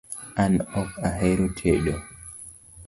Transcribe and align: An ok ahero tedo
An 0.41 0.53
ok 0.81 0.91
ahero 1.09 1.45
tedo 1.57 1.95